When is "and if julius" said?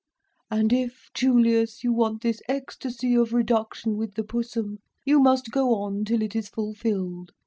0.49-1.83